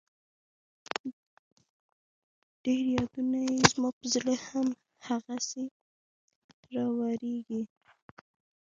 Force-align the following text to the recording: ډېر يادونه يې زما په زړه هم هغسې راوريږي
ډېر 2.63 2.83
يادونه 2.95 3.39
يې 3.47 3.57
زما 3.71 3.89
په 3.97 4.05
زړه 4.13 4.33
هم 4.47 4.67
هغسې 5.07 5.65
راوريږي 6.73 7.61